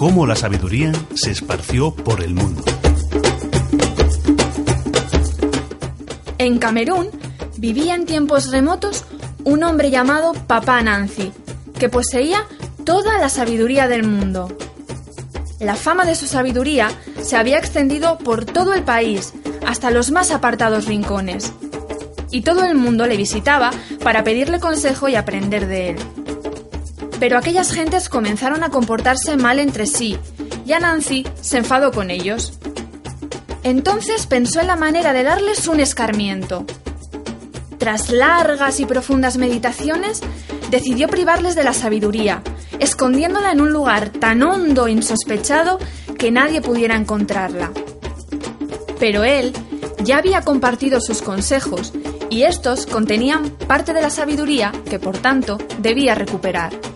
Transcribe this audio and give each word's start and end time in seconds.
Cómo 0.00 0.26
la 0.26 0.34
sabiduría 0.34 0.92
se 1.12 1.30
esparció 1.30 1.94
por 1.94 2.22
el 2.22 2.32
mundo. 2.32 2.64
En 6.38 6.58
Camerún 6.58 7.10
vivía 7.58 7.96
en 7.96 8.06
tiempos 8.06 8.50
remotos 8.50 9.04
un 9.44 9.62
hombre 9.62 9.90
llamado 9.90 10.32
Papá 10.32 10.80
Nancy, 10.80 11.32
que 11.78 11.90
poseía 11.90 12.46
toda 12.86 13.18
la 13.18 13.28
sabiduría 13.28 13.88
del 13.88 14.04
mundo. 14.04 14.56
La 15.58 15.74
fama 15.74 16.06
de 16.06 16.14
su 16.14 16.26
sabiduría 16.26 16.88
se 17.20 17.36
había 17.36 17.58
extendido 17.58 18.16
por 18.16 18.46
todo 18.46 18.72
el 18.72 18.84
país, 18.84 19.34
hasta 19.66 19.90
los 19.90 20.10
más 20.10 20.30
apartados 20.30 20.86
rincones. 20.86 21.52
Y 22.30 22.40
todo 22.40 22.64
el 22.64 22.74
mundo 22.74 23.06
le 23.06 23.18
visitaba 23.18 23.70
para 24.02 24.24
pedirle 24.24 24.60
consejo 24.60 25.10
y 25.10 25.16
aprender 25.16 25.66
de 25.66 25.90
él. 25.90 25.96
Pero 27.20 27.36
aquellas 27.38 27.70
gentes 27.70 28.08
comenzaron 28.08 28.64
a 28.64 28.70
comportarse 28.70 29.36
mal 29.36 29.60
entre 29.60 29.86
sí, 29.86 30.18
y 30.66 30.72
a 30.72 30.80
Nancy 30.80 31.24
se 31.42 31.58
enfadó 31.58 31.92
con 31.92 32.10
ellos. 32.10 32.54
Entonces 33.62 34.26
pensó 34.26 34.60
en 34.60 34.66
la 34.66 34.76
manera 34.76 35.12
de 35.12 35.22
darles 35.22 35.68
un 35.68 35.80
escarmiento. 35.80 36.64
Tras 37.78 38.10
largas 38.10 38.80
y 38.80 38.86
profundas 38.86 39.36
meditaciones, 39.36 40.22
decidió 40.70 41.08
privarles 41.08 41.54
de 41.54 41.64
la 41.64 41.74
sabiduría, 41.74 42.42
escondiéndola 42.78 43.52
en 43.52 43.60
un 43.60 43.70
lugar 43.70 44.10
tan 44.10 44.42
hondo 44.42 44.86
e 44.86 44.92
insospechado 44.92 45.78
que 46.18 46.30
nadie 46.30 46.62
pudiera 46.62 46.96
encontrarla. 46.96 47.70
Pero 48.98 49.24
él 49.24 49.52
ya 50.04 50.18
había 50.18 50.40
compartido 50.40 51.00
sus 51.00 51.20
consejos 51.20 51.92
y 52.30 52.44
estos 52.44 52.86
contenían 52.86 53.50
parte 53.50 53.92
de 53.92 54.00
la 54.00 54.10
sabiduría 54.10 54.72
que, 54.88 54.98
por 54.98 55.18
tanto, 55.18 55.58
debía 55.80 56.14
recuperar. 56.14 56.89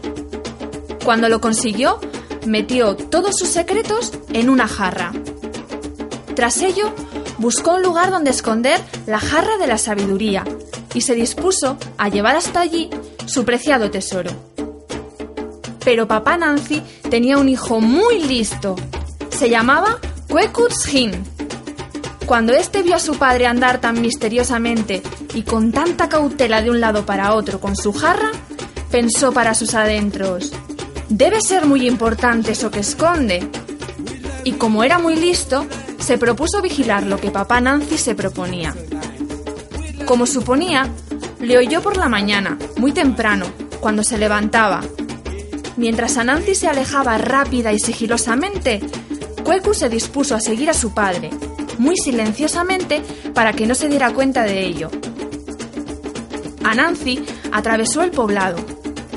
Cuando 1.05 1.29
lo 1.29 1.41
consiguió, 1.41 2.01
metió 2.47 2.97
todos 2.97 3.37
sus 3.37 3.49
secretos 3.49 4.13
en 4.33 4.49
una 4.49 4.67
jarra. 4.67 5.13
Tras 6.35 6.63
ello, 6.63 6.95
buscó 7.39 7.75
un 7.75 7.83
lugar 7.83 8.11
donde 8.11 8.31
esconder 8.31 8.81
la 9.07 9.21
jarra 9.21 9.59
de 9.59 9.67
la 9.67 9.77
sabiduría 9.77 10.45
y 10.95 11.03
se 11.03 11.15
dispuso 11.15 11.77
a 11.99 12.09
llevar 12.09 12.37
hasta 12.37 12.61
allí 12.61 12.89
su 13.27 13.45
preciado 13.45 13.91
tesoro. 13.91 14.31
Pero 15.85 16.09
papá 16.09 16.39
Nancy 16.39 16.83
tenía 17.11 17.37
un 17.37 17.51
hijo 17.51 17.81
muy 17.81 18.21
listo. 18.25 18.75
Se 19.29 19.51
llamaba 19.51 19.99
Kwekutshin. 20.29 21.13
Cuando 22.25 22.55
éste 22.55 22.83
vio 22.83 22.95
a 22.95 23.01
su 23.01 23.17
padre 23.17 23.47
andar 23.47 23.79
tan 23.83 24.01
misteriosamente 24.01 25.03
y 25.35 25.43
con 25.43 25.71
tanta 25.71 26.09
cautela 26.09 26.63
de 26.63 26.71
un 26.71 26.81
lado 26.81 27.05
para 27.05 27.35
otro 27.35 27.61
con 27.61 27.77
su 27.77 27.93
jarra, 27.93 28.31
pensó 28.91 29.33
para 29.33 29.55
sus 29.55 29.75
adentros. 29.75 30.53
Debe 31.09 31.41
ser 31.41 31.67
muy 31.67 31.87
importante 31.87 32.53
eso 32.53 32.71
que 32.71 32.81
esconde. 32.81 33.49
Y 34.45 34.53
como 34.53 34.85
era 34.85 34.99
muy 34.99 35.17
listo, 35.17 35.67
se 35.99 36.19
propuso 36.19 36.61
vigilar 36.61 37.05
lo 37.05 37.19
que 37.19 37.31
papá 37.31 37.61
Nancy 37.61 37.99
se 37.99 38.15
proponía. 38.15 38.75
Como 40.07 40.27
suponía, 40.27 40.89
le 41.41 41.59
oyó 41.59 41.83
por 41.83 41.97
la 41.97 42.09
mañana, 42.09 42.59
muy 42.77 42.93
temprano, 42.93 43.47
cuando 43.81 44.03
se 44.03 44.19
levantaba. 44.19 44.83
Mientras 45.77 46.17
Nancy 46.17 46.55
se 46.55 46.69
alejaba 46.69 47.19
rápida 47.19 47.73
y 47.73 47.79
sigilosamente, 47.79 48.81
Cuecu 49.45 49.75
se 49.75 49.89
dispuso 49.89 50.35
a 50.35 50.41
seguir 50.41 50.71
a 50.71 50.75
su 50.75 50.95
padre, 50.95 51.31
muy 51.79 51.97
silenciosamente 51.97 53.03
para 53.35 53.53
que 53.53 53.67
no 53.67 53.75
se 53.75 53.89
diera 53.89 54.13
cuenta 54.13 54.43
de 54.43 54.65
ello. 54.65 54.91
Anansi 56.65 57.25
atravesó 57.53 58.03
el 58.03 58.11
poblado. 58.11 58.57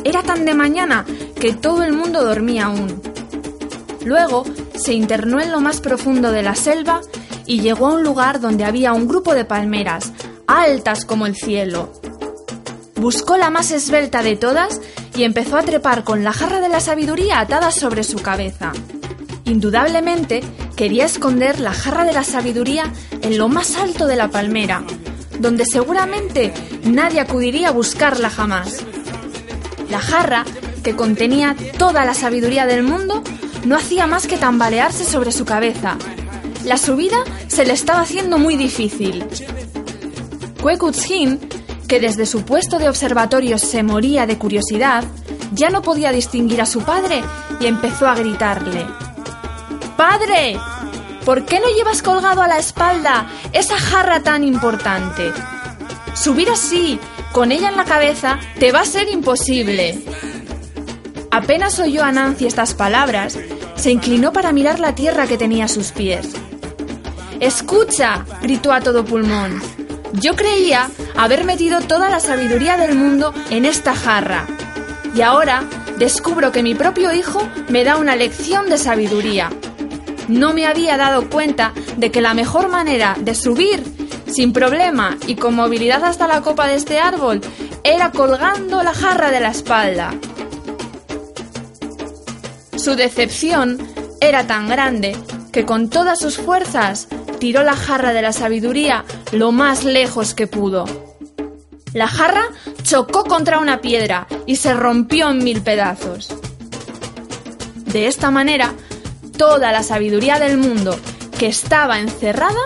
Era 0.03 0.23
tan 0.23 0.45
de 0.45 0.53
mañana 0.53 1.05
que 1.39 1.53
todo 1.53 1.83
el 1.83 1.93
mundo 1.93 2.23
dormía 2.23 2.65
aún. 2.65 3.01
Luego 4.03 4.43
se 4.75 4.93
internó 4.93 5.39
en 5.39 5.51
lo 5.51 5.59
más 5.59 5.81
profundo 5.81 6.31
de 6.31 6.43
la 6.43 6.55
selva 6.55 7.01
y 7.45 7.61
llegó 7.61 7.87
a 7.87 7.93
un 7.93 8.03
lugar 8.03 8.39
donde 8.39 8.65
había 8.65 8.93
un 8.93 9.07
grupo 9.07 9.33
de 9.33 9.45
palmeras, 9.45 10.11
altas 10.47 11.05
como 11.05 11.25
el 11.25 11.35
cielo. 11.35 11.91
Buscó 12.95 13.37
la 13.37 13.49
más 13.49 13.71
esbelta 13.71 14.23
de 14.23 14.35
todas 14.35 14.81
y 15.15 15.23
empezó 15.23 15.57
a 15.57 15.63
trepar 15.63 16.03
con 16.03 16.23
la 16.23 16.33
jarra 16.33 16.59
de 16.59 16.69
la 16.69 16.79
sabiduría 16.79 17.39
atada 17.39 17.71
sobre 17.71 18.03
su 18.03 18.17
cabeza. 18.17 18.73
Indudablemente 19.45 20.41
quería 20.75 21.05
esconder 21.05 21.59
la 21.59 21.73
jarra 21.73 22.03
de 22.03 22.13
la 22.13 22.23
sabiduría 22.23 22.91
en 23.21 23.37
lo 23.37 23.47
más 23.47 23.75
alto 23.75 24.07
de 24.07 24.15
la 24.15 24.29
palmera, 24.29 24.83
donde 25.39 25.65
seguramente 25.65 26.53
nadie 26.83 27.19
acudiría 27.19 27.69
a 27.69 27.71
buscarla 27.71 28.29
jamás. 28.29 28.83
La 29.89 29.99
jarra 29.99 30.43
que 30.87 30.95
contenía 30.95 31.53
toda 31.77 32.05
la 32.05 32.13
sabiduría 32.13 32.65
del 32.65 32.81
mundo, 32.81 33.21
no 33.65 33.75
hacía 33.75 34.07
más 34.07 34.25
que 34.25 34.37
tambalearse 34.37 35.03
sobre 35.03 35.33
su 35.33 35.43
cabeza. 35.43 35.97
La 36.63 36.77
subida 36.77 37.17
se 37.49 37.65
le 37.65 37.73
estaba 37.73 37.99
haciendo 37.99 38.37
muy 38.37 38.55
difícil. 38.55 39.25
Kwekutshin, 40.61 41.41
que 41.89 41.99
desde 41.99 42.25
su 42.25 42.45
puesto 42.45 42.79
de 42.79 42.87
observatorio 42.87 43.57
se 43.57 43.83
moría 43.83 44.25
de 44.25 44.37
curiosidad, 44.37 45.03
ya 45.51 45.69
no 45.71 45.81
podía 45.81 46.13
distinguir 46.13 46.61
a 46.61 46.65
su 46.65 46.79
padre 46.79 47.21
y 47.59 47.65
empezó 47.65 48.07
a 48.07 48.15
gritarle. 48.15 48.85
¡Padre! 49.97 50.57
¿Por 51.25 51.45
qué 51.45 51.59
no 51.59 51.67
llevas 51.67 52.01
colgado 52.01 52.41
a 52.41 52.47
la 52.47 52.59
espalda 52.59 53.27
esa 53.51 53.77
jarra 53.77 54.23
tan 54.23 54.45
importante? 54.45 55.33
Subir 56.13 56.49
así, 56.49 56.97
con 57.33 57.51
ella 57.51 57.67
en 57.67 57.75
la 57.75 57.83
cabeza, 57.83 58.39
te 58.57 58.71
va 58.71 58.79
a 58.79 58.85
ser 58.85 59.09
imposible. 59.09 60.01
Apenas 61.31 61.79
oyó 61.79 62.03
a 62.03 62.11
Nancy 62.11 62.45
estas 62.45 62.73
palabras, 62.73 63.37
se 63.75 63.91
inclinó 63.91 64.31
para 64.33 64.51
mirar 64.51 64.79
la 64.79 64.95
tierra 64.95 65.27
que 65.27 65.37
tenía 65.37 65.65
a 65.65 65.69
sus 65.69 65.91
pies. 65.91 66.33
¡Escucha! 67.39 68.25
gritó 68.41 68.71
a 68.71 68.81
todo 68.81 69.05
pulmón. 69.05 69.61
Yo 70.13 70.35
creía 70.35 70.89
haber 71.15 71.43
metido 71.43 71.81
toda 71.81 72.09
la 72.09 72.19
sabiduría 72.19 72.77
del 72.77 72.95
mundo 72.95 73.33
en 73.49 73.65
esta 73.65 73.93
jarra. 73.93 74.47
Y 75.13 75.21
ahora 75.21 75.63
descubro 75.97 76.51
que 76.51 76.63
mi 76.63 76.75
propio 76.75 77.13
hijo 77.13 77.41
me 77.69 77.83
da 77.83 77.97
una 77.97 78.15
lección 78.15 78.69
de 78.69 78.77
sabiduría. 78.77 79.49
No 80.27 80.53
me 80.53 80.65
había 80.65 80.97
dado 80.97 81.29
cuenta 81.29 81.73
de 81.97 82.11
que 82.11 82.21
la 82.21 82.33
mejor 82.33 82.69
manera 82.69 83.15
de 83.19 83.35
subir 83.35 83.83
sin 84.27 84.53
problema 84.53 85.17
y 85.27 85.35
con 85.35 85.55
movilidad 85.55 86.03
hasta 86.03 86.27
la 86.27 86.41
copa 86.41 86.67
de 86.67 86.75
este 86.75 86.99
árbol 86.99 87.41
era 87.83 88.11
colgando 88.11 88.83
la 88.83 88.93
jarra 88.93 89.31
de 89.31 89.39
la 89.39 89.49
espalda. 89.49 90.13
Su 92.87 92.95
decepción 92.95 93.85
era 94.21 94.47
tan 94.47 94.69
grande 94.69 95.13
que 95.51 95.65
con 95.65 95.89
todas 95.89 96.19
sus 96.19 96.37
fuerzas 96.37 97.09
tiró 97.37 97.61
la 97.63 97.75
jarra 97.75 98.13
de 98.13 98.21
la 98.21 98.31
sabiduría 98.31 99.03
lo 99.33 99.51
más 99.51 99.83
lejos 99.83 100.33
que 100.33 100.47
pudo. 100.47 100.85
La 101.91 102.07
jarra 102.07 102.45
chocó 102.83 103.25
contra 103.25 103.59
una 103.59 103.81
piedra 103.81 104.25
y 104.45 104.55
se 104.55 104.73
rompió 104.73 105.31
en 105.31 105.43
mil 105.43 105.59
pedazos. 105.59 106.29
De 107.87 108.07
esta 108.07 108.31
manera, 108.31 108.73
toda 109.37 109.73
la 109.73 109.83
sabiduría 109.83 110.39
del 110.39 110.57
mundo 110.57 110.97
que 111.37 111.47
estaba 111.47 111.99
encerrada 111.99 112.61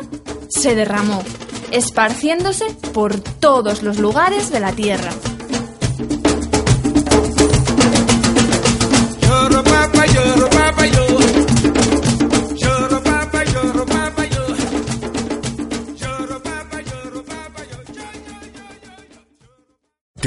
se 0.50 0.76
derramó, 0.76 1.24
esparciéndose 1.72 2.66
por 2.94 3.20
todos 3.20 3.82
los 3.82 3.98
lugares 3.98 4.52
de 4.52 4.60
la 4.60 4.74
tierra. 4.74 5.10
yo, 10.14 10.36
ro 10.36 10.50
papa 10.50 10.86
yo. 10.88 11.21